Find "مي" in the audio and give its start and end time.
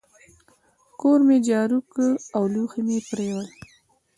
1.27-1.37, 2.87-2.97